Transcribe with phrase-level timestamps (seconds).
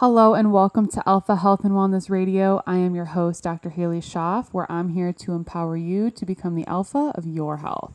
[0.00, 2.62] Hello and welcome to Alpha Health and Wellness Radio.
[2.66, 3.68] I am your host, Dr.
[3.68, 7.92] Halie Schoff, where I'm here to empower you to become the alpha of your health.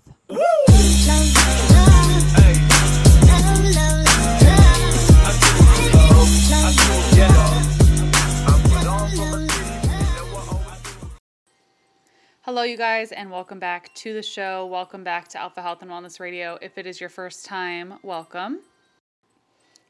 [12.42, 14.68] Hello, you guys, and welcome back to the show.
[14.68, 16.60] Welcome back to Alpha Health and Wellness Radio.
[16.62, 18.60] If it is your first time, welcome.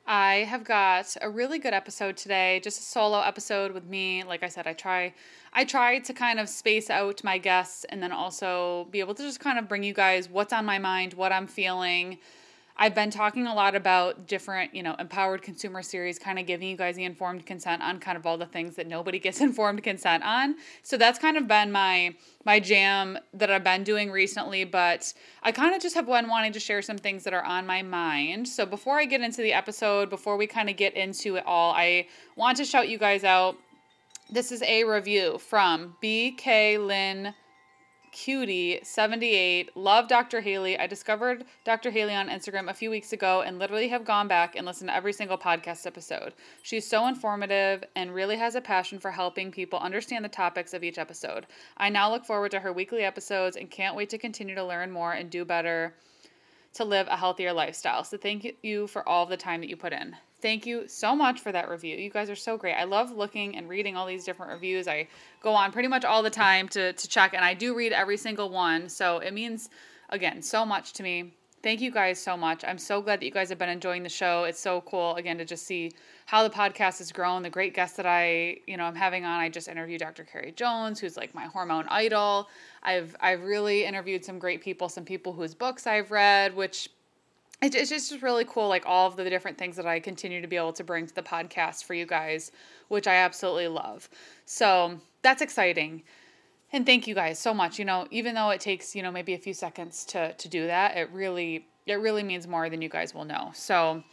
[0.07, 4.23] I have got a really good episode today, just a solo episode with me.
[4.23, 5.13] Like I said, I try
[5.51, 9.23] I try to kind of space out my guests and then also be able to
[9.23, 12.19] just kind of bring you guys what's on my mind, what I'm feeling,
[12.77, 16.67] I've been talking a lot about different, you know, empowered consumer series, kind of giving
[16.67, 19.81] you guys the informed consent on kind of all the things that nobody gets informed
[19.81, 20.55] consent on.
[20.83, 25.51] So that's kind of been my my jam that I've been doing recently, but I
[25.51, 28.47] kind of just have been wanting to share some things that are on my mind.
[28.47, 31.71] So before I get into the episode, before we kind of get into it all,
[31.71, 33.55] I want to shout you guys out.
[34.29, 37.33] This is a review from BK Lynn
[38.15, 40.79] cutie 78 love dr halie.
[40.79, 44.55] I discovered dr halie on instagram a few weeks ago and literally have gone back
[44.55, 46.31] and listened to every single podcast episode.
[46.61, 50.81] She's so informative and really has a passion for helping people understand the topics of
[50.81, 51.45] each episode.
[51.75, 54.91] I now look forward to her weekly episodes and can't wait to continue to learn
[54.91, 55.93] more and do better
[56.75, 58.05] to live a healthier lifestyle.
[58.05, 60.15] So thank you for all the time that you put in
[60.45, 61.97] Thank you so much for that review.
[61.97, 62.75] You guys are so great.
[62.75, 64.87] I love looking and reading all these different reviews.
[64.87, 65.07] I
[65.41, 68.15] go on pretty much all the time to, to check, and I do read every
[68.15, 68.87] single one.
[68.87, 69.71] So it means,
[70.11, 71.33] again, so much to me.
[71.63, 72.63] Thank you guys so much.
[72.63, 74.43] I'm so glad that you guys have been enjoying the show.
[74.43, 75.93] It's so cool, again, to just see
[76.27, 79.39] how the podcast has grown, the great guests that I, you know, I'm having on.
[79.39, 80.25] I just interviewed Dr.
[80.25, 82.49] Carrie Jones, who's like my hormone idol.
[82.83, 86.89] I've I've really interviewed some great people, some people whose books I've read, which
[87.61, 90.55] it's just really cool, like all of the different things that I continue to be
[90.55, 92.51] able to bring to the podcast for you guys,
[92.89, 94.09] which I absolutely love.
[94.45, 96.03] So that's exciting.
[96.73, 97.79] And thank you guys so much.
[97.79, 100.67] You know, even though it takes, you know, maybe a few seconds to to do
[100.67, 103.51] that, it really it really means more than you guys will know.
[103.53, 104.03] So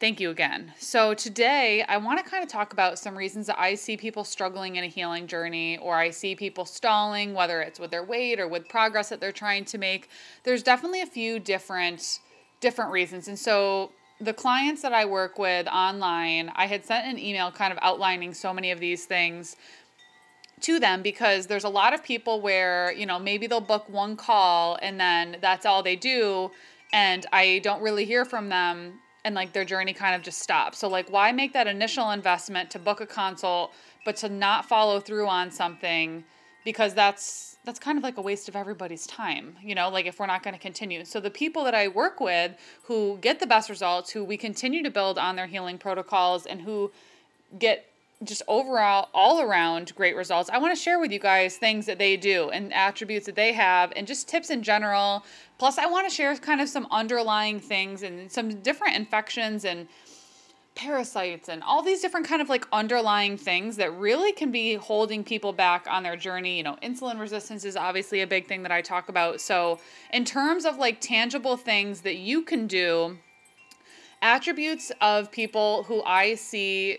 [0.00, 0.72] thank you again.
[0.78, 4.24] So today I want to kind of talk about some reasons that I see people
[4.24, 8.40] struggling in a healing journey or I see people stalling, whether it's with their weight
[8.40, 10.08] or with progress that they're trying to make.
[10.42, 12.20] There's definitely a few different
[12.60, 13.28] different reasons.
[13.28, 17.72] And so the clients that I work with online, I had sent an email kind
[17.72, 19.56] of outlining so many of these things
[20.60, 24.14] to them because there's a lot of people where, you know, maybe they'll book one
[24.14, 26.50] call and then that's all they do
[26.92, 30.78] and I don't really hear from them and like their journey kind of just stops.
[30.78, 33.72] So like why make that initial investment to book a consult
[34.04, 36.24] but to not follow through on something
[36.64, 40.18] because that's that's kind of like a waste of everybody's time, you know, like if
[40.18, 41.04] we're not going to continue.
[41.04, 42.50] So the people that I work with
[42.82, 46.62] who get the best results, who we continue to build on their healing protocols and
[46.62, 46.90] who
[47.60, 47.86] get
[48.24, 50.50] just overall all around great results.
[50.50, 53.52] I want to share with you guys things that they do and attributes that they
[53.52, 55.24] have and just tips in general.
[55.58, 59.86] Plus I want to share kind of some underlying things and some different infections and
[60.80, 65.22] parasites and all these different kind of like underlying things that really can be holding
[65.22, 66.56] people back on their journey.
[66.56, 69.42] You know insulin resistance is obviously a big thing that i talk about.
[69.42, 69.78] So
[70.10, 73.18] in terms of like tangible things that you can do
[74.22, 76.98] attributes of people who i see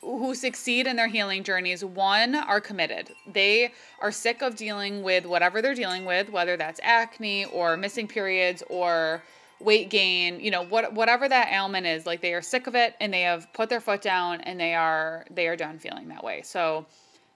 [0.00, 3.10] who succeed in their healing journeys one are committed.
[3.30, 8.08] They are sick of dealing with whatever they're dealing with whether that's acne or missing
[8.08, 9.22] periods or
[9.60, 12.94] weight gain, you know, what whatever that ailment is, like they are sick of it
[13.00, 16.24] and they have put their foot down and they are they are done feeling that
[16.24, 16.42] way.
[16.42, 16.86] So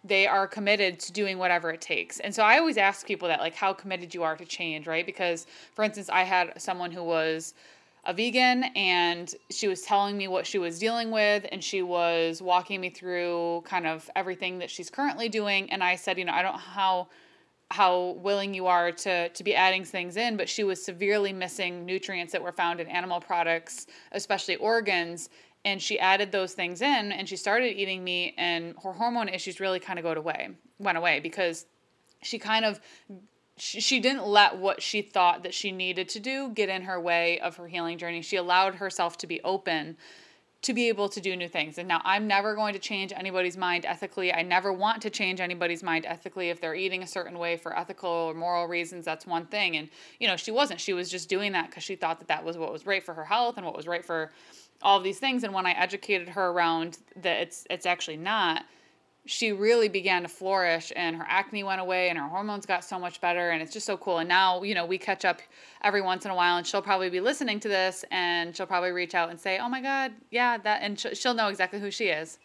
[0.05, 2.21] they are committed to doing whatever it takes.
[2.21, 5.07] And so I always ask people that like how committed you are to change, right?
[5.07, 7.55] Because for instance, I had someone who was
[8.07, 12.43] a vegan and she was telling me what she was dealing with and she was
[12.43, 16.33] walking me through kind of everything that she's currently doing and I said, you know,
[16.33, 17.09] I don't know how
[17.71, 21.85] how willing you are to to be adding things in but she was severely missing
[21.85, 25.31] nutrients that were found in animal products especially organs
[25.65, 29.61] and she added those things in and she started eating meat and her hormone issues
[29.61, 31.67] really kind of go away went away because
[32.23, 32.81] she kind of
[33.57, 37.01] she, she didn't let what she thought that she needed to do get in her
[37.01, 38.23] way of her healing journey.
[38.23, 39.97] She allowed herself to be open
[40.65, 41.77] to be able to do new things.
[41.77, 44.33] And now I'm never going to change anybody's mind ethically.
[44.33, 47.77] I never want to change anybody's mind ethically if they're eating a certain way for
[47.77, 49.05] ethical or moral reasons.
[49.05, 49.77] That's one thing.
[49.77, 50.81] And you know, she wasn't.
[50.81, 53.13] She was just doing that because she thought that that was what was right for
[53.13, 54.33] her health and what was right for
[54.81, 55.45] all of these things.
[55.45, 58.65] And when I educated her around that it's it's actually not,
[59.27, 62.99] she really began to flourish and her acne went away and her hormones got so
[62.99, 64.19] much better and it's just so cool.
[64.19, 65.41] And now you know we catch up
[65.83, 68.91] every once in a while and she'll probably be listening to this and she'll probably
[68.91, 72.07] reach out and say oh my god yeah that and she'll know exactly who she
[72.07, 72.39] is.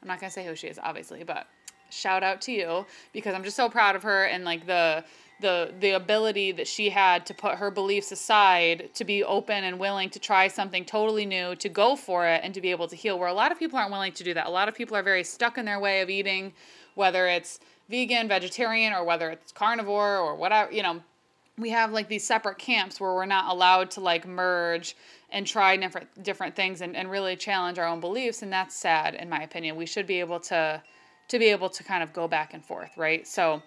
[0.00, 1.46] I'm not going to say who she is obviously but
[1.90, 5.04] shout out to you because i'm just so proud of her and like the
[5.40, 9.78] the the ability that she had to put her beliefs aside to be open and
[9.78, 12.96] willing to try something totally new to go for it and to be able to
[12.96, 14.46] heal where a lot of people aren't willing to do that.
[14.46, 16.52] A lot of people are very stuck in their way of eating
[16.94, 17.58] whether it's
[17.88, 21.00] vegan vegetarian or whether it's carnivore or whatever you know.
[21.56, 24.96] We have like these separate camps where we're not allowed to like merge
[25.30, 29.14] and try different different things and, and really challenge our own beliefs and that's sad
[29.14, 29.76] in my opinion.
[29.76, 30.82] We should be able to
[31.26, 33.26] to be able to kind of go back and forth right?
[33.26, 33.62] So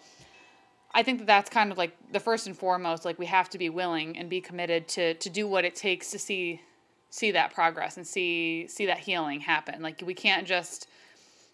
[0.93, 3.05] I think that that's kind of like the first and foremost.
[3.05, 6.11] Like we have to be willing and be committed to to do what it takes
[6.11, 6.61] to see
[7.09, 9.81] see that progress and see see that healing happen.
[9.81, 10.87] Like we can't just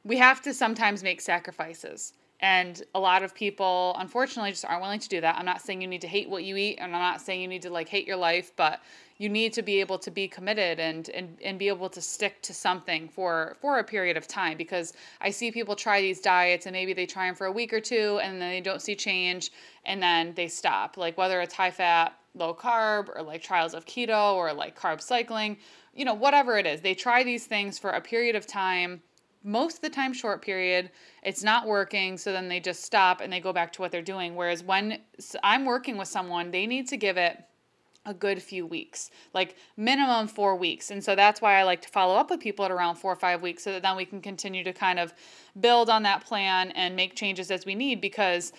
[0.04, 2.14] we have to sometimes make sacrifices.
[2.44, 5.38] And a lot of people, unfortunately, just aren't willing to do that.
[5.38, 7.48] I'm not saying you need to hate what you eat, and I'm not saying you
[7.48, 8.82] need to like hate your life, but
[9.18, 12.42] you need to be able to be committed and, and and be able to stick
[12.42, 14.92] to something for for a period of time because
[15.22, 17.80] I see people try these diets and maybe they try them for a week or
[17.80, 19.52] two and then they don't see change
[19.86, 23.86] and then they stop like whether it's high fat low carb or like trials of
[23.86, 25.56] keto or like carb cycling
[25.94, 29.02] you know whatever it is they try these things for a period of time
[29.44, 30.90] most of the time short period
[31.24, 34.02] it's not working so then they just stop and they go back to what they're
[34.02, 35.00] doing whereas when
[35.44, 37.44] i'm working with someone they need to give it
[38.06, 40.92] a good few weeks, like minimum four weeks.
[40.92, 43.16] And so that's why I like to follow up with people at around four or
[43.16, 45.14] five weeks so that then we can continue to kind of
[45.60, 48.02] build on that plan and make changes as we need.
[48.02, 48.52] Because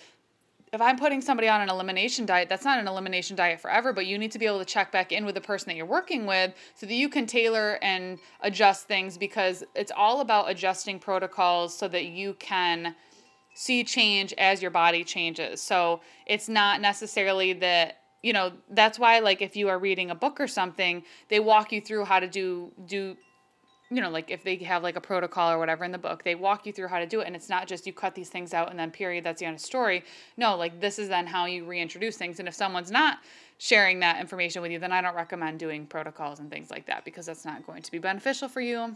[0.75, 4.05] if I'm putting somebody on an elimination diet, that's not an elimination diet forever, but
[4.05, 6.25] you need to be able to check back in with the person that you're working
[6.25, 11.75] with so that you can tailor and adjust things because it's all about adjusting protocols
[11.75, 12.93] so that you can
[13.53, 15.61] see change as your body changes.
[15.61, 20.15] So it's not necessarily that you know that's why like if you are reading a
[20.15, 23.15] book or something they walk you through how to do do
[23.95, 26.35] you know like if they have like a protocol or whatever in the book they
[26.35, 28.53] walk you through how to do it and it's not just you cut these things
[28.53, 30.03] out and then period that's the end of story
[30.35, 33.19] no like this is then how you reintroduce things and if someone's not
[33.57, 37.05] sharing that information with you then i don't recommend doing protocols and things like that
[37.05, 38.95] because that's not going to be beneficial for you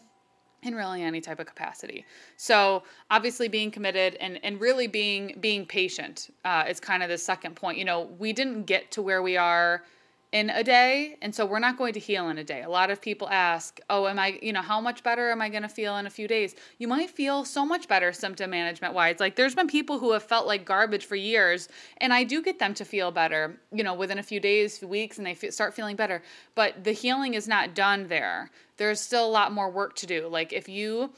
[0.63, 2.05] in really any type of capacity.
[2.35, 7.17] So obviously being committed and, and really being being patient uh, is kind of the
[7.17, 7.77] second point.
[7.77, 9.83] You know, we didn't get to where we are
[10.31, 12.61] in a day and so we're not going to heal in a day.
[12.61, 15.49] A lot of people ask oh am i you know how much better am i
[15.49, 16.55] going to feel in a few days?
[16.77, 19.19] You might feel so much better symptom management wise.
[19.19, 21.67] Like there's been people who have felt like garbage for years
[21.97, 25.17] and i do get them to feel better you know within a few days weeks
[25.17, 26.21] and they f- start feeling better.
[26.53, 28.51] But the healing is not done there.
[28.77, 30.27] There's still a lot more work to do.
[30.27, 31.11] Like if you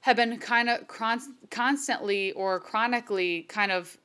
[0.00, 3.96] have been kind of con- constantly or chronically kind of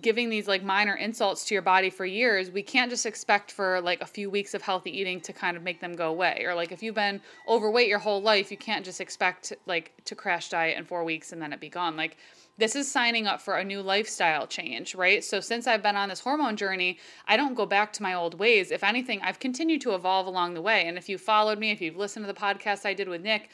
[0.00, 3.80] giving these like minor insults to your body for years, we can't just expect for
[3.82, 6.44] like a few weeks of healthy eating to kind of make them go away.
[6.46, 10.14] Or like if you've been overweight your whole life, you can't just expect like to
[10.14, 11.96] crash diet in 4 weeks and then it be gone.
[11.96, 12.16] Like
[12.56, 15.22] this is signing up for a new lifestyle change, right?
[15.22, 18.38] So since I've been on this hormone journey, I don't go back to my old
[18.38, 18.70] ways.
[18.70, 20.86] If anything, I've continued to evolve along the way.
[20.86, 23.50] And if you followed me, if you've listened to the podcast I did with Nick,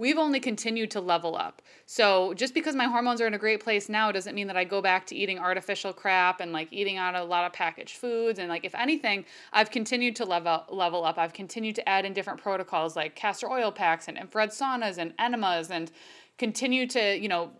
[0.00, 1.60] we've only continued to level up.
[1.84, 4.64] So just because my hormones are in a great place now doesn't mean that I
[4.64, 8.38] go back to eating artificial crap and like eating out a lot of packaged foods.
[8.38, 11.18] And like if anything, I've continued to level level up.
[11.18, 15.12] I've continued to add in different protocols like castor oil packs and infrared saunas and
[15.18, 15.92] enemas and
[16.38, 17.50] continue to, you know,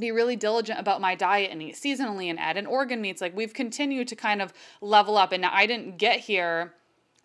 [0.00, 3.20] be really diligent about my diet and eat seasonally and add in organ meats.
[3.20, 5.30] Like we've continued to kind of level up.
[5.30, 6.74] And I didn't get here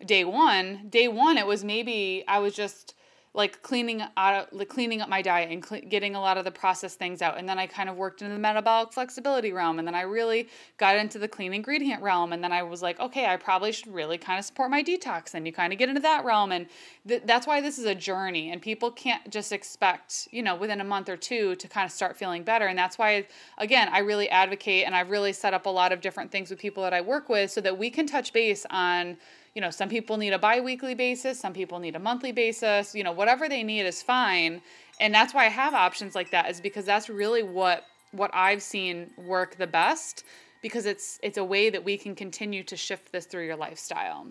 [0.06, 0.86] day one.
[0.90, 2.94] Day one, it was maybe I was just
[3.34, 6.50] like cleaning out like cleaning up my diet and cl- getting a lot of the
[6.50, 7.36] processed things out.
[7.36, 9.78] And then i kind of worked in the metabolic flexibility realm.
[9.78, 10.48] And then i really
[10.78, 12.32] got into the clean ingredient realm.
[12.32, 15.34] And then i was like okay i probably should really kind of support my detox.
[15.34, 16.52] And you kind of get into that realm.
[16.52, 16.66] And
[17.06, 18.50] th- that's why this is a journey.
[18.50, 21.90] And people can't just expect you know within a month or two to kind of
[21.90, 22.66] start feeling better.
[22.66, 23.26] And that's why
[23.58, 26.58] again i really advocate and i've really set up a lot of different things with
[26.58, 29.16] people that i work with so that we can touch base on
[29.54, 33.04] you know, some people need a biweekly basis, some people need a monthly basis, you
[33.04, 34.60] know, whatever they need is fine.
[35.00, 38.62] And that's why I have options like that is because that's really what what I've
[38.62, 40.24] seen work the best
[40.62, 44.26] because it's it's a way that we can continue to shift this through your lifestyle.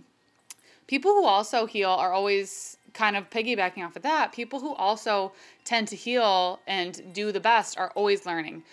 [0.88, 4.32] People who also heal are always kind of piggybacking off of that.
[4.34, 5.32] People who also
[5.63, 8.63] tend to heal and do the best are always learning.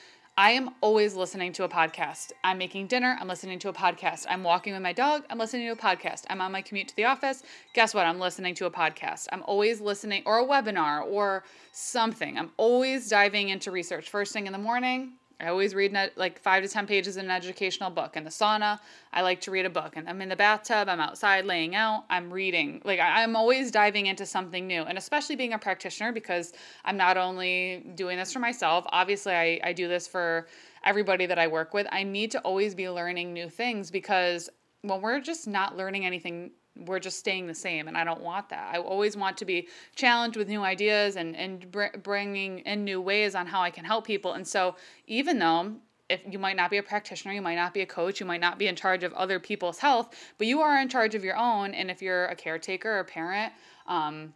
[0.40, 2.32] I am always listening to a podcast.
[2.42, 4.24] I'm making dinner, I'm listening to a podcast.
[4.26, 6.24] I'm walking with my dog, I'm listening to a podcast.
[6.30, 7.42] I'm on my commute to the office,
[7.74, 8.06] guess what?
[8.06, 9.26] I'm listening to a podcast.
[9.32, 12.38] I'm always listening, or a webinar, or something.
[12.38, 14.08] I'm always diving into research.
[14.08, 17.30] First thing in the morning, I always read like five to 10 pages in an
[17.30, 18.16] educational book.
[18.16, 18.78] In the sauna,
[19.12, 19.96] I like to read a book.
[19.96, 22.82] And I'm in the bathtub, I'm outside laying out, I'm reading.
[22.84, 24.82] Like I'm always diving into something new.
[24.82, 26.52] And especially being a practitioner because
[26.84, 30.46] I'm not only doing this for myself, obviously, I, I do this for
[30.84, 31.86] everybody that I work with.
[31.90, 34.50] I need to always be learning new things because
[34.82, 38.48] when we're just not learning anything we're just staying the same and i don't want
[38.48, 38.74] that.
[38.74, 43.00] I always want to be challenged with new ideas and, and br- bringing in new
[43.00, 44.32] ways on how i can help people.
[44.34, 45.76] And so even though
[46.08, 48.40] if you might not be a practitioner you might not be a coach you might
[48.40, 51.36] not be in charge of other people's health but you are in charge of your
[51.36, 53.52] own and if you're a caretaker or parent
[53.86, 54.34] um,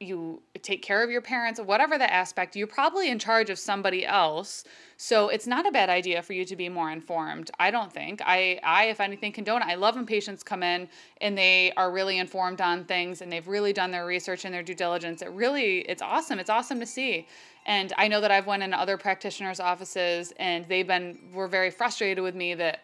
[0.00, 4.06] you take care of your parents, whatever the aspect, you're probably in charge of somebody
[4.06, 4.62] else.
[4.96, 7.50] So it's not a bad idea for you to be more informed.
[7.58, 8.22] I don't think.
[8.24, 9.66] I, I if anything, condone it.
[9.66, 10.88] I love when patients come in
[11.20, 14.62] and they are really informed on things and they've really done their research and their
[14.62, 15.20] due diligence.
[15.20, 16.38] It really, it's awesome.
[16.38, 17.26] It's awesome to see.
[17.66, 21.70] And I know that I've went into other practitioners' offices and they've been were very
[21.70, 22.82] frustrated with me that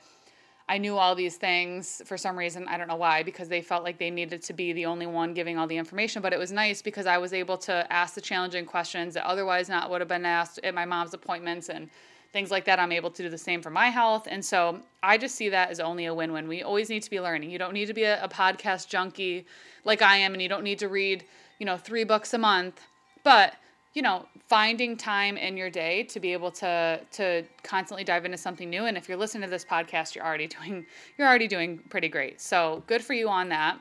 [0.67, 2.67] I knew all these things for some reason.
[2.69, 5.35] I don't know why, because they felt like they needed to be the only one
[5.35, 6.23] giving all the information.
[6.23, 9.69] But it was nice because I was able to ask the challenging questions that otherwise
[9.69, 11.91] not would have been asked at my mom's appointments and
[12.33, 12.81] things like that.
[12.81, 14.27] I'm able to do the same for my health.
[14.29, 16.49] And so I just see that as only a win win.
[16.49, 17.51] We always need to be learning.
[17.51, 19.47] You don't need to be a, a podcast junkie
[19.85, 21.25] like I am, and you don't need to read,
[21.59, 22.81] you know, three books a month.
[23.23, 23.55] But
[23.95, 28.37] you know, finding time in your day to be able to to constantly dive into
[28.37, 28.85] something new.
[28.85, 30.85] And if you're listening to this podcast, you're already doing
[31.17, 32.41] you're already doing pretty great.
[32.41, 33.79] So good for you on that.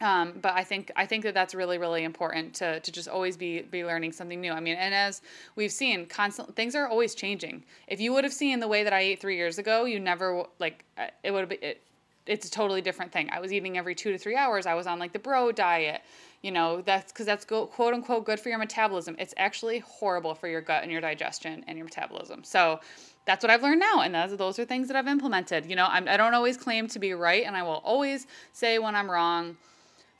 [0.00, 3.36] Um, but I think I think that that's really really important to to just always
[3.36, 4.52] be be learning something new.
[4.52, 5.22] I mean, and as
[5.54, 7.64] we've seen, constant things are always changing.
[7.86, 10.44] If you would have seen the way that I ate three years ago, you never
[10.58, 11.62] like uh, it would have been.
[11.62, 11.80] It,
[12.26, 13.28] it's a totally different thing.
[13.30, 14.66] I was eating every two to three hours.
[14.66, 16.02] I was on like the bro diet
[16.42, 20.34] you know that's because that's go, quote unquote good for your metabolism it's actually horrible
[20.34, 22.80] for your gut and your digestion and your metabolism so
[23.24, 25.86] that's what i've learned now and those, those are things that i've implemented you know
[25.88, 29.10] I'm, i don't always claim to be right and i will always say when i'm
[29.10, 29.56] wrong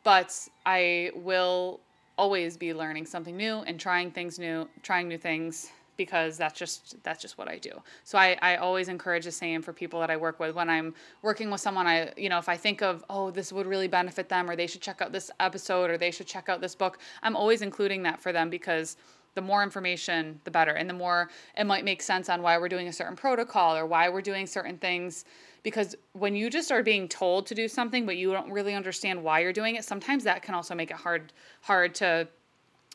[0.05, 1.81] but i will
[2.17, 6.97] always be learning something new and trying things new trying new things because that's just
[7.03, 7.71] that's just what I do.
[8.05, 10.55] So I, I always encourage the same for people that I work with.
[10.55, 13.67] When I'm working with someone I you know if I think of oh this would
[13.67, 16.61] really benefit them or they should check out this episode or they should check out
[16.61, 18.97] this book I'm always including that for them because
[19.35, 20.73] the more information the better.
[20.73, 23.87] And the more it might make sense on why we're doing a certain protocol or
[23.87, 25.25] why we're doing certain things.
[25.63, 29.23] Because when you just are being told to do something but you don't really understand
[29.23, 32.27] why you're doing it sometimes that can also make it hard hard to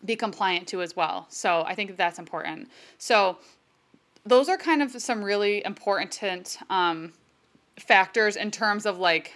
[0.06, 1.26] be compliant to as well.
[1.30, 2.70] So I think that's important.
[2.98, 3.38] So
[4.26, 7.14] those are kind of some really important um,
[7.80, 9.34] factors in terms of like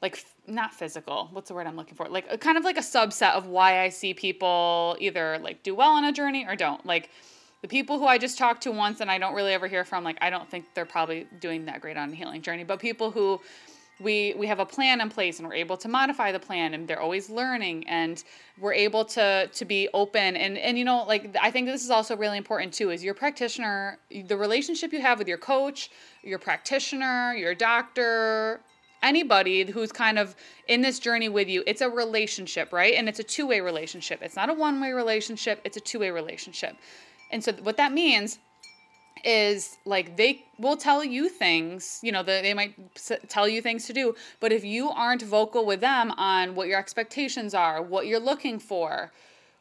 [0.00, 3.32] like not physical what's the word i'm looking for like kind of like a subset
[3.32, 7.10] of why i see people either like do well on a journey or don't like
[7.60, 10.04] the people who i just talked to once and i don't really ever hear from
[10.04, 13.10] like i don't think they're probably doing that great on a healing journey but people
[13.10, 13.40] who
[14.00, 16.86] we we have a plan in place and we're able to modify the plan and
[16.86, 18.22] they're always learning and
[18.58, 20.36] we're able to to be open.
[20.36, 23.14] And and you know like i think this is also really important too is your
[23.14, 25.90] practitioner the relationship you have with your coach
[26.22, 28.60] your practitioner your doctor
[29.02, 30.34] anybody who's kind of
[30.66, 32.94] in this journey with you it's a relationship right?
[32.94, 34.20] And it's a two-way relationship.
[34.22, 36.76] It's not a one-way relationship it's a two-way relationship.
[37.30, 38.38] And so what that means
[39.24, 42.74] is like they will tell you things, you know, that they might
[43.28, 46.78] tell you things to do, but if you aren't vocal with them on what your
[46.78, 49.12] expectations are, what you're looking for,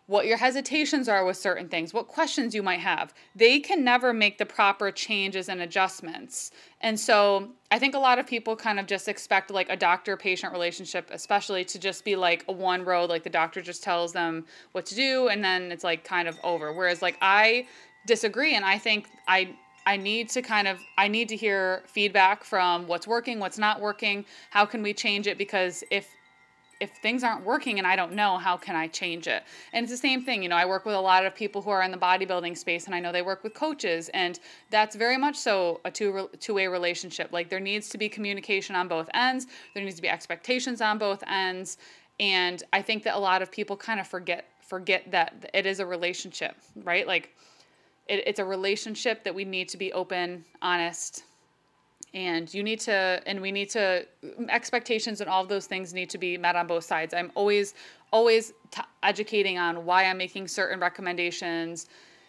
[0.08, 4.14] what your hesitations are with certain things, what questions you might have, they can never
[4.14, 6.52] make the proper changes and adjustments.
[6.80, 10.16] And so I think a lot of people kind of just expect like a doctor
[10.16, 14.14] patient relationship, especially to just be like a one road, like the doctor just tells
[14.14, 16.72] them what to do and then it's like kind of over.
[16.72, 17.68] Whereas like I
[18.08, 22.44] disagree and I think I I need to kind of I need to hear feedback
[22.44, 26.10] from what's working, what's not working, how can we change it because if
[26.80, 29.44] if things aren't working and I don't know, how can I change it?
[29.74, 31.70] And it's the same thing, you know, I work with a lot of people who
[31.72, 35.18] are in the bodybuilding space and I know they work with coaches and that's very
[35.18, 37.32] much so a two two-way relationship.
[37.32, 39.48] Like there needs to be communication on both ends.
[39.74, 41.78] There needs to be expectations on both ends.
[42.20, 45.80] And I think that a lot of people kind of forget forget that it is
[45.80, 47.08] a relationship, right?
[47.08, 47.36] Like
[48.10, 51.24] it, it's a relationship that we need to be open, honest,
[52.14, 54.06] and you need to and we need to
[54.50, 57.14] expectations and all of those things need to be met on both sides.
[57.14, 57.74] I'm always
[58.12, 61.88] always t- educating on why i'm making certain recommendations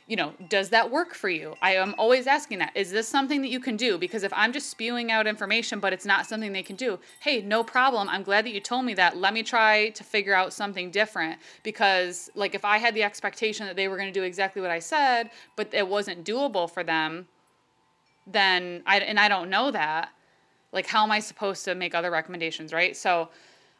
[0.08, 1.54] you know, does that work for you?
[1.60, 2.72] I am always asking that.
[2.74, 3.98] Is this something that you can do?
[3.98, 7.42] Because if I'm just spewing out information, but it's not something they can do, hey,
[7.42, 8.08] no problem.
[8.08, 9.18] I'm glad that you told me that.
[9.18, 11.38] Let me try to figure out something different.
[11.62, 14.70] Because, like, if I had the expectation that they were going to do exactly what
[14.70, 17.28] I said, but it wasn't doable for them,
[18.26, 20.08] then I, and I don't know that,
[20.72, 22.96] like, how am I supposed to make other recommendations, right?
[22.96, 23.28] So,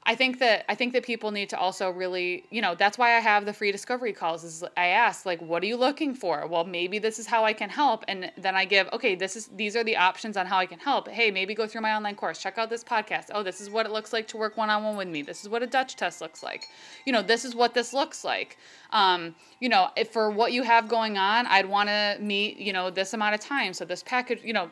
[0.09, 3.15] I think that I think that people need to also really, you know, that's why
[3.15, 4.43] I have the free discovery calls.
[4.43, 6.47] Is I ask like, what are you looking for?
[6.47, 9.49] Well, maybe this is how I can help, and then I give, okay, this is
[9.49, 11.09] these are the options on how I can help.
[11.09, 13.27] Hey, maybe go through my online course, check out this podcast.
[13.35, 15.21] Oh, this is what it looks like to work one on one with me.
[15.21, 16.65] This is what a Dutch test looks like.
[17.05, 18.57] You know, this is what this looks like.
[18.93, 22.89] Um, you know, for what you have going on, I'd want to meet, you know,
[22.89, 23.75] this amount of time.
[23.75, 24.71] So this package, you know,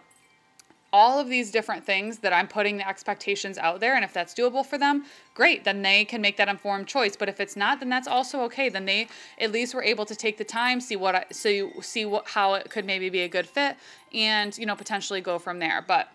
[0.97, 3.95] all of these different things that I'm putting the expectations out there.
[3.97, 5.63] And if that's doable for them, great.
[5.63, 7.17] Then they can make that informed choice.
[7.17, 8.71] But if it's not, then that's also okay.
[8.71, 11.73] Then they at least were able to take the time, see what I, so you
[11.83, 13.77] see what, how it could maybe be a good fit
[14.15, 15.85] and, you know, potentially go from there.
[15.87, 16.09] But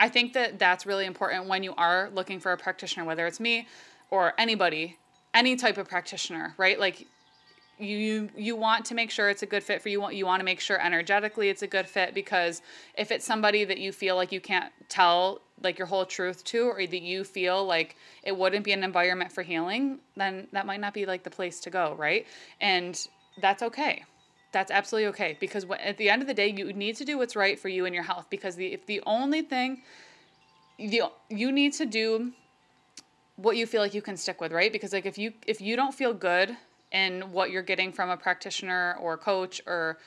[0.00, 3.38] I think that that's really important when you are looking for a practitioner, whether it's
[3.38, 3.68] me
[4.10, 4.96] or anybody,
[5.32, 6.80] any type of practitioner, right?
[6.80, 7.06] Like
[7.78, 10.10] you you want to make sure it's a good fit for you.
[10.10, 12.62] You want to make sure energetically it's a good fit because
[12.96, 16.68] if it's somebody that you feel like you can't tell like your whole truth to
[16.68, 20.80] or that you feel like it wouldn't be an environment for healing then that might
[20.80, 22.26] not be like the place to go right?
[22.60, 23.06] And
[23.40, 24.04] that's okay.
[24.52, 27.34] That's absolutely okay because at the end of the day you need to do what's
[27.34, 29.82] right for you and your health because the if the only thing
[30.78, 32.32] the you need to do
[33.36, 34.72] what you feel like you can stick with right?
[34.72, 36.56] Because like if you if you don't feel good
[36.94, 39.98] in what you're getting from a practitioner or coach or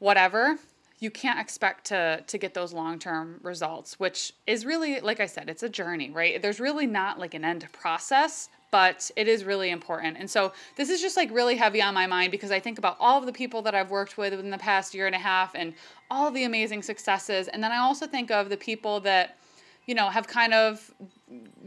[0.00, 0.58] whatever,
[0.98, 5.48] you can't expect to to get those long-term results, which is really like I said,
[5.48, 6.42] it's a journey, right?
[6.42, 10.16] There's really not like an end process, but it is really important.
[10.18, 12.96] And so this is just like really heavy on my mind because I think about
[12.98, 15.54] all of the people that I've worked with in the past year and a half
[15.54, 15.74] and
[16.10, 17.48] all the amazing successes.
[17.48, 19.38] And then I also think of the people that
[19.86, 20.92] you know have kind of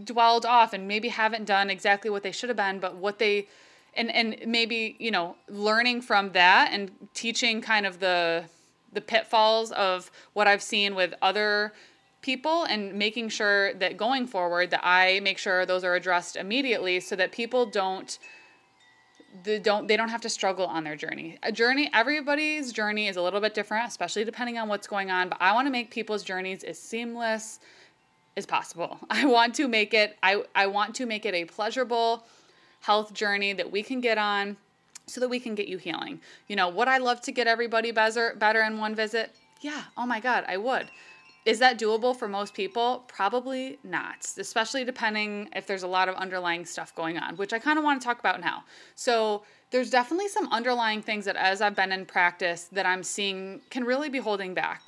[0.04, 3.48] dwelled off and maybe haven't done exactly what they should have been, but what they
[3.98, 8.46] and and maybe you know learning from that and teaching kind of the
[8.94, 11.74] the pitfalls of what I've seen with other
[12.22, 17.00] people and making sure that going forward that I make sure those are addressed immediately
[17.00, 18.18] so that people don't
[19.44, 21.38] they don't they don't have to struggle on their journey.
[21.44, 25.30] A journey everybody's journey is a little bit different, especially depending on what's going on,
[25.30, 27.60] but I want to make people's journeys as seamless
[28.36, 28.98] as possible.
[29.10, 32.26] I want to make it I I want to make it a pleasurable
[32.88, 34.56] health journey that we can get on
[35.08, 36.22] so that we can get you healing.
[36.48, 39.36] You know, would I love to get everybody better better in one visit?
[39.60, 40.88] Yeah, oh my god, I would.
[41.46, 43.04] Is that doable for most people?
[43.10, 47.60] Probably not, especially depending if there's a lot of underlying stuff going on, which I
[47.60, 48.64] kind of want to talk about now.
[48.96, 53.60] So, there's definitely some underlying things that as I've been in practice that I'm seeing
[53.70, 54.82] can really be holding back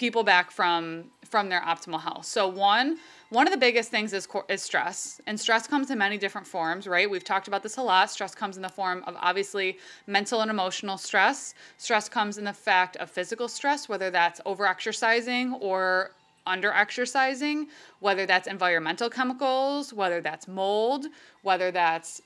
[0.00, 2.24] people back from from their optimal health.
[2.24, 2.96] So one
[3.28, 6.88] one of the biggest things is is stress, and stress comes in many different forms,
[6.88, 7.08] right?
[7.08, 8.10] We've talked about this a lot.
[8.10, 11.54] Stress comes in the form of obviously mental and emotional stress.
[11.76, 16.12] Stress comes in the fact of physical stress, whether that's over exercising or
[16.46, 17.68] under exercising,
[18.00, 21.06] whether that's environmental chemicals, whether that's mold,
[21.42, 22.22] whether that's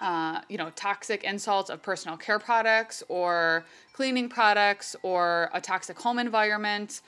[0.00, 5.98] uh, you know, toxic insults of personal care products or cleaning products or a toxic
[5.98, 7.02] home environment,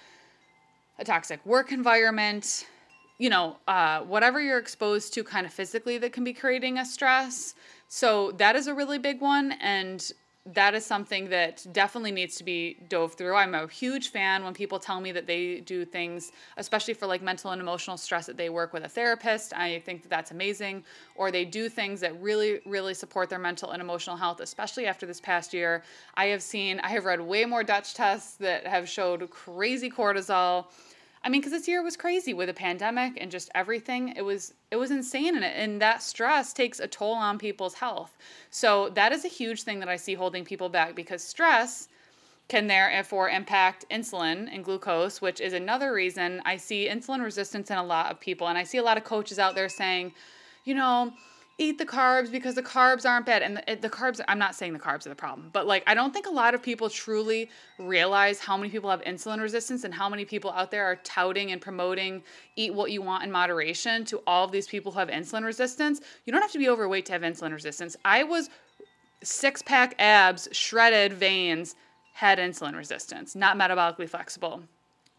[0.98, 2.66] a toxic work environment,
[3.18, 6.84] you know, uh, whatever you're exposed to kind of physically that can be creating a
[6.84, 7.54] stress.
[7.88, 9.52] So that is a really big one.
[9.52, 10.10] And
[10.52, 13.34] that is something that definitely needs to be dove through.
[13.34, 17.22] I'm a huge fan when people tell me that they do things, especially for like
[17.22, 19.54] mental and emotional stress, that they work with a therapist.
[19.54, 20.84] I think that that's amazing.
[21.14, 25.06] Or they do things that really, really support their mental and emotional health, especially after
[25.06, 25.82] this past year.
[26.14, 30.66] I have seen, I have read way more Dutch tests that have showed crazy cortisol
[31.24, 34.12] I mean, because this year was crazy with a pandemic and just everything.
[34.14, 38.18] It was it was insane, and, and that stress takes a toll on people's health.
[38.50, 41.88] So that is a huge thing that I see holding people back because stress
[42.48, 47.78] can therefore impact insulin and glucose, which is another reason I see insulin resistance in
[47.78, 50.12] a lot of people, and I see a lot of coaches out there saying,
[50.64, 51.14] you know
[51.58, 53.42] eat the carbs because the carbs aren't bad.
[53.42, 55.94] And the, the, carbs i'm not saying the carbs are the problem but like i
[55.94, 59.94] don't think a lot of people truly realize how many people have insulin resistance and
[59.94, 62.22] how many people out there are touting and promoting
[62.56, 66.00] eat what you want in moderation to all of these people who have insulin resistance.
[66.24, 67.96] You don't have to be overweight to have insulin resistance.
[68.04, 68.50] I was
[69.22, 71.76] six pack abs shredded veins
[72.14, 74.62] had insulin resistance not metabolically flexible.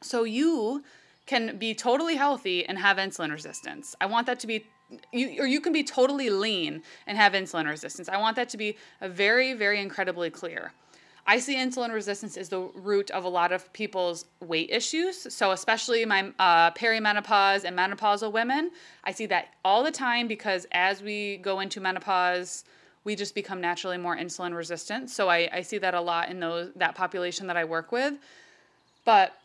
[0.02, 0.84] So you
[1.26, 3.96] can be totally healthy and have insulin resistance.
[4.00, 4.66] I want that to be
[5.12, 8.10] you or you can be totally lean and have insulin resistance.
[8.10, 10.72] I want that to be a very very incredibly clear.
[11.28, 15.34] I see insulin resistance is the root of a lot of people's weight issues.
[15.34, 18.70] So, especially my uh, perimenopause and menopausal women,
[19.04, 22.64] I see that all the time because as we go into menopause,
[23.06, 25.10] we just become naturally more insulin resistant.
[25.10, 28.14] So, I, I see that a lot in those that population that I work with.
[29.04, 29.36] But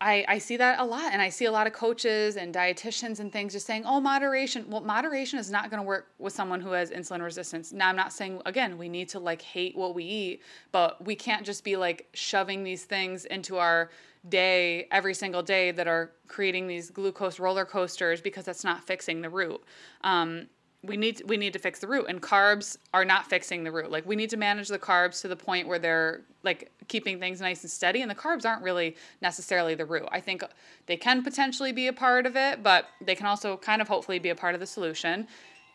[0.00, 3.18] I, I see that a lot and I see a lot of coaches and dietitians
[3.18, 4.64] and things just saying, oh, moderation.
[4.68, 7.72] Well, moderation is not going to work with someone who has insulin resistance.
[7.72, 11.16] Now, I'm not saying, again, we need to like hate what we eat, but we
[11.16, 13.90] can't just be like shoving these things into our
[14.28, 19.20] day every single day that are creating these glucose roller coasters because that's not fixing
[19.20, 19.60] the root.
[20.02, 20.46] Um,
[20.84, 23.90] we need we need to fix the root and carbs are not fixing the root.
[23.90, 27.40] Like we need to manage the carbs to the point where they're like keeping things
[27.40, 30.08] nice and steady and the carbs aren't really necessarily the root.
[30.12, 30.44] I think
[30.86, 34.20] they can potentially be a part of it but they can also kind of hopefully
[34.20, 35.26] be a part of the solution.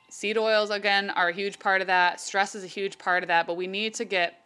[0.09, 2.21] Seed oils again are a huge part of that.
[2.21, 4.39] Stress is a huge part of that but we need to get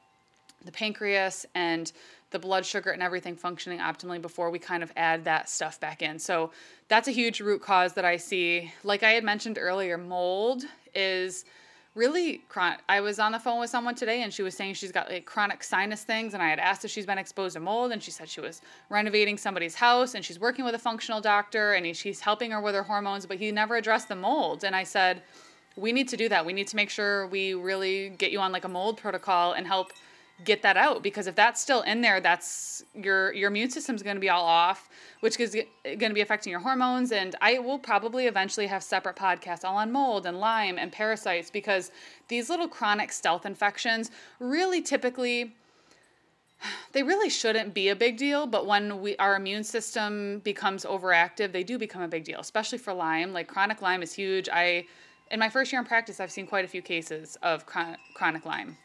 [0.66, 1.92] the pancreas and
[2.32, 6.02] the blood sugar and everything functioning optimally before we kind of add that stuff back
[6.02, 6.20] in.
[6.20, 6.52] So
[6.90, 8.74] that's a huge root cause that I see.
[8.84, 10.64] Like I had mentioned earlier, mold
[10.94, 11.46] is
[11.96, 12.80] really chronic.
[12.88, 15.26] I was on the phone with someone today and she was saying she's got like
[15.26, 18.12] chronic sinus things and I had asked if she's been exposed to mold and she
[18.12, 22.20] said she was renovating somebody's house and she's working with a functional doctor and she's
[22.20, 25.24] helping her with her hormones but he never addressed the mold and I said
[25.76, 26.46] we need to do that.
[26.46, 29.66] We need to make sure we really get you on like a mold protocol and
[29.66, 29.94] help
[30.44, 34.16] get that out because if that's still in there that's your your immune system's going
[34.16, 34.88] to be all off
[35.22, 37.12] which is going to be affecting your hormones.
[37.12, 41.50] And i will probably eventually have separate podcasts all on mold and lyme and parasites
[41.50, 41.92] because
[42.28, 45.56] these little chronic stealth infections really typically
[46.92, 51.52] they really shouldn't be a big deal but when we our immune system becomes overactive
[51.52, 53.34] they do become a big deal especially for lyme.
[53.34, 54.50] Like chronic lyme is huge.
[54.52, 54.86] I
[55.32, 58.78] in my first year in practice i've seen quite a few cases of chronic lyme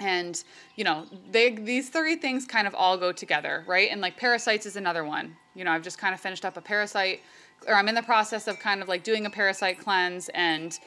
[0.00, 0.44] and
[0.76, 3.88] you know they these three things kind of all go together right?
[3.90, 5.36] And like parasites is another one.
[5.54, 7.20] You know i've just kind of finished up a parasite
[7.66, 10.28] or i'm in the process of kind of like doing a parasite cleanse.
[10.30, 10.78] And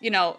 [0.00, 0.38] you know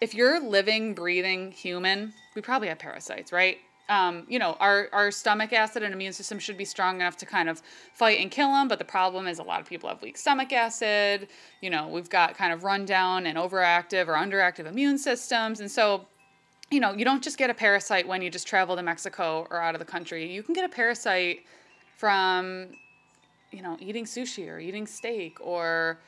[0.00, 3.58] if you're living breathing human we probably have parasites right?
[3.88, 7.26] Um, you know our, our stomach acid and immune system should be strong enough to
[7.26, 7.60] kind of
[7.92, 10.52] fight and kill them but the problem is a lot of people have weak stomach
[10.52, 11.28] acid.
[11.60, 15.58] You know we've got kind of rundown and overactive or underactive immune systems.
[15.60, 16.06] And so
[16.70, 19.60] you know, you don't just get a parasite when you just travel to Mexico or
[19.60, 20.32] out of the country.
[20.32, 21.44] You can get a parasite
[21.96, 22.68] from,
[23.50, 25.98] you know, eating sushi or eating steak or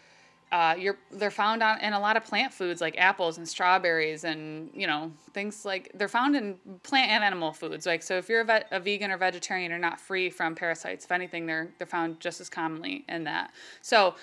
[0.53, 4.25] uh, you're they're found on in a lot of plant foods like apples and strawberries
[4.25, 7.87] and you know things like they're found in plant and animal foods.
[7.87, 11.07] Like so if you're a, a vegan or vegetarian you're not free from parasites.
[11.07, 13.51] If anything they're they're found just as commonly in that.
[13.81, 14.15] So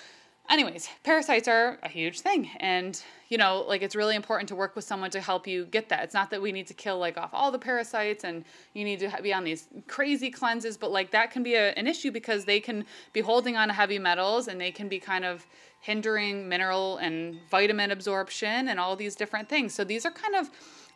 [0.50, 2.50] anyways, parasites are a huge thing.
[2.58, 5.88] And, you know, like it's really important to work with someone to help you get
[5.88, 6.02] that.
[6.02, 8.98] It's not that we need to kill like off all the parasites and you need
[9.00, 12.44] to be on these crazy cleanses, but like that can be a, an issue because
[12.44, 15.46] they can be holding on to heavy metals and they can be kind of
[15.80, 19.72] hindering mineral and vitamin absorption and all these different things.
[19.72, 20.50] So these are kind of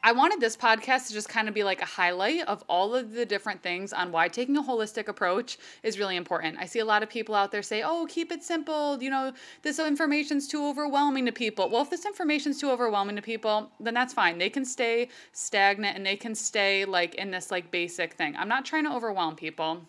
[0.07, 3.15] I wanted this podcast to just kind of be like a highlight of all of
[3.15, 6.59] the different things on why taking a holistic approach is really important.
[6.61, 9.03] I see a lot of people out there say, oh, keep it simple.
[9.03, 11.71] You know, this information's too overwhelming to people.
[11.71, 14.37] Well, if this information's too overwhelming to people, then that's fine.
[14.37, 18.37] They can stay stagnant and they can stay like in this like basic thing.
[18.37, 19.81] I'm not trying to overwhelm people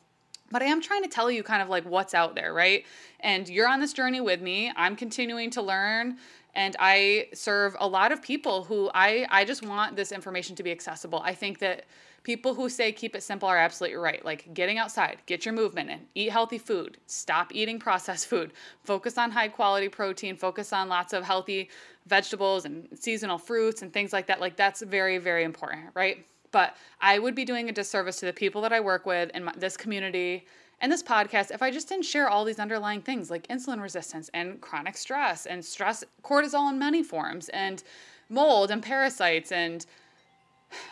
[0.51, 2.85] but I am trying to tell you kind of like what's out there, right?
[3.19, 4.71] And you're on this journey with me.
[4.75, 6.17] I'm continuing to learn
[6.55, 10.63] and I serve a lot of people who I I just want this information to
[10.63, 11.21] be accessible.
[11.23, 11.85] I think that
[12.23, 14.23] people who say keep it simple are absolutely right.
[14.25, 19.17] Like getting outside, get your movement in, eat healthy food, stop eating processed food, focus
[19.17, 21.69] on high quality protein, focus on lots of healthy
[22.07, 24.39] vegetables and seasonal fruits and things like that.
[24.39, 26.25] Like that's very very important, right?
[26.51, 29.43] But I would be doing a disservice to the people that I work with in
[29.43, 30.45] my, this community
[30.81, 34.29] and this podcast if I just didn't share all these underlying things like insulin resistance
[34.33, 37.83] and chronic stress and stress, cortisol in many forms, and
[38.29, 39.85] mold and parasites and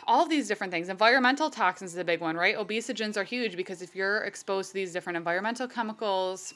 [0.07, 0.89] all of these different things.
[0.89, 2.55] Environmental toxins is a big one, right?
[2.55, 6.53] Obesogens are huge because if you're exposed to these different environmental chemicals,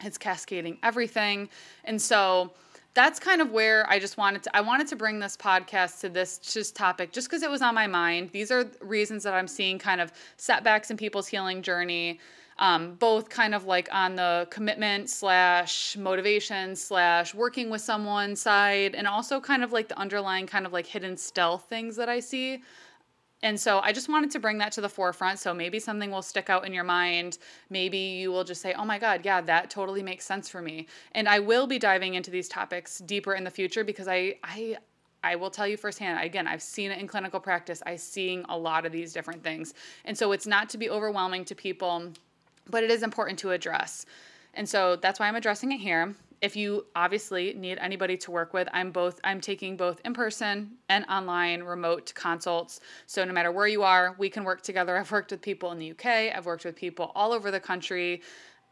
[0.00, 1.48] it's cascading everything.
[1.84, 2.52] And so,
[2.94, 6.08] that's kind of where I just wanted to I wanted to bring this podcast to
[6.08, 8.30] this just topic just because it was on my mind.
[8.30, 12.18] These are reasons that I'm seeing kind of setbacks in people's healing journey
[12.60, 18.94] um, both kind of like on the commitment slash motivation slash working with someone side,
[18.94, 22.20] and also kind of like the underlying kind of like hidden stealth things that I
[22.20, 22.62] see.
[23.42, 25.38] And so I just wanted to bring that to the forefront.
[25.38, 27.38] So maybe something will stick out in your mind.
[27.70, 30.86] Maybe you will just say, oh my God, yeah, that totally makes sense for me.
[31.12, 34.76] And I will be diving into these topics deeper in the future because I, I,
[35.24, 37.82] I will tell you firsthand, again, I've seen it in clinical practice.
[37.86, 39.72] I'm seeing a lot of these different things.
[40.04, 42.12] And so it's not to be overwhelming to people,
[42.70, 44.06] but it is important to address.
[44.54, 46.14] And so that's why I'm addressing it here.
[46.40, 50.72] If you obviously need anybody to work with, I'm both I'm taking both in person
[50.88, 52.80] and online remote consults.
[53.06, 54.96] So no matter where you are, we can work together.
[54.96, 58.22] I've worked with people in the UK, I've worked with people all over the country,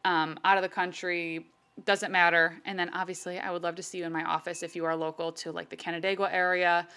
[0.05, 1.47] um, out of the country,
[1.85, 2.57] doesn't matter.
[2.65, 4.97] And then obviously, I would love to see you in my office if you are
[4.97, 6.89] local to like the Canandaigua area.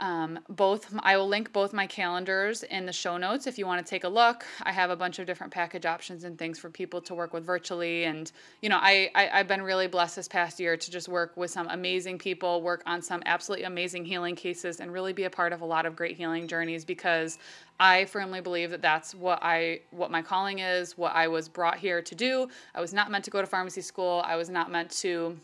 [0.00, 3.84] Um, both I will link both my calendars in the show notes if you want
[3.84, 4.44] to take a look.
[4.62, 7.44] I have a bunch of different package options and things for people to work with
[7.44, 8.04] virtually.
[8.04, 8.30] And
[8.60, 11.50] you know, I, I I've been really blessed this past year to just work with
[11.50, 15.52] some amazing people, work on some absolutely amazing healing cases, and really be a part
[15.52, 17.38] of a lot of great healing journeys because
[17.78, 21.78] I firmly believe that that's what I what my calling is, what I was brought
[21.78, 22.48] here to do.
[22.74, 24.22] I was not meant to go to pharmacy school.
[24.24, 25.38] I was not meant to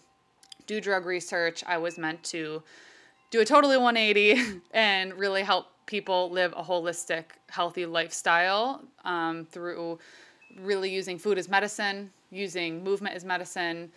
[0.67, 1.65] do drug research.
[1.67, 2.63] I was meant to
[3.31, 9.99] do a totally 180 and really help people live a holistic, healthy lifestyle um, through
[10.61, 13.91] really using food as medicine, using movement as medicine,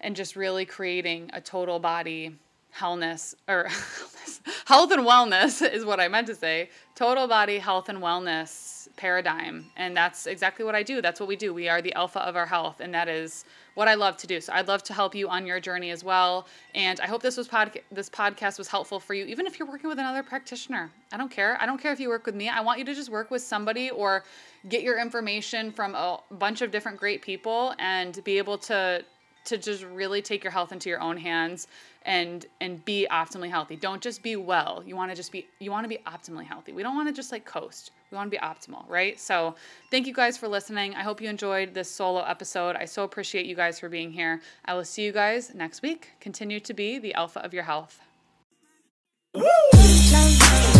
[0.00, 2.36] and just really creating a total body
[2.78, 3.68] wellness or
[4.66, 6.70] health and wellness is what I meant to say.
[6.94, 9.64] Total body health and wellness paradigm.
[9.76, 11.00] And that's exactly what I do.
[11.00, 11.54] That's what we do.
[11.54, 12.80] We are the alpha of our health.
[12.80, 14.42] And that is what I love to do.
[14.42, 16.46] So I'd love to help you on your journey as well.
[16.74, 19.68] And I hope this was pod- this podcast was helpful for you, even if you're
[19.68, 20.90] working with another practitioner.
[21.12, 21.56] I don't care.
[21.62, 22.50] I don't care if you work with me.
[22.50, 24.22] I want you to just work with somebody or
[24.68, 29.02] get your information from a bunch of different great people and be able to
[29.46, 31.66] to just really take your health into your own hands
[32.02, 33.76] and and be optimally healthy.
[33.76, 34.82] Don't just be well.
[34.86, 36.72] You want to just be you want to be optimally healthy.
[36.72, 37.90] We don't want to just like coast.
[38.10, 39.20] We want to be optimal, right?
[39.20, 39.54] So,
[39.90, 40.96] thank you guys for listening.
[40.96, 42.74] I hope you enjoyed this solo episode.
[42.74, 44.40] I so appreciate you guys for being here.
[44.64, 46.08] I will see you guys next week.
[46.20, 48.00] Continue to be the alpha of your health.
[49.34, 50.79] Woo!